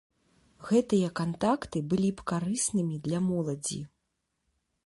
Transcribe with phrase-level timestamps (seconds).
[0.69, 3.81] Гэтыя кантакты былі б карыснымі для моладзі.